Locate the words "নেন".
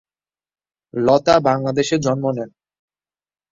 2.31-2.49